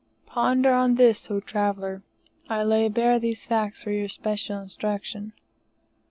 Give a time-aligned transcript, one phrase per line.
[0.25, 2.01] Ponder on this, O traveller!
[2.49, 5.33] I lay bare these facts for your special instruction.